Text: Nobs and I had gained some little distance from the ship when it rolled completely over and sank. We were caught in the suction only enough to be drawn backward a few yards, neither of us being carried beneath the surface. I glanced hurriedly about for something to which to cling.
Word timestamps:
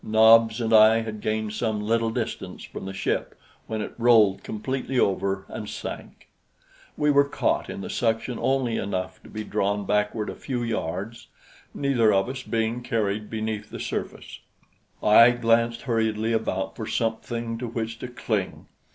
Nobs 0.03 0.59
and 0.59 0.73
I 0.73 1.01
had 1.01 1.21
gained 1.21 1.53
some 1.53 1.79
little 1.79 2.09
distance 2.09 2.63
from 2.63 2.85
the 2.85 2.91
ship 2.93 3.37
when 3.67 3.81
it 3.81 3.93
rolled 3.99 4.41
completely 4.41 4.97
over 4.99 5.45
and 5.47 5.69
sank. 5.69 6.27
We 6.97 7.11
were 7.11 7.29
caught 7.29 7.69
in 7.69 7.81
the 7.81 7.89
suction 7.91 8.39
only 8.41 8.77
enough 8.77 9.21
to 9.21 9.29
be 9.29 9.43
drawn 9.43 9.85
backward 9.85 10.31
a 10.31 10.35
few 10.35 10.63
yards, 10.63 11.27
neither 11.75 12.11
of 12.11 12.29
us 12.29 12.41
being 12.41 12.81
carried 12.81 13.29
beneath 13.29 13.69
the 13.69 13.79
surface. 13.79 14.39
I 15.03 15.29
glanced 15.33 15.81
hurriedly 15.83 16.33
about 16.33 16.75
for 16.75 16.87
something 16.87 17.59
to 17.59 17.67
which 17.67 17.99
to 17.99 18.07
cling. 18.07 18.65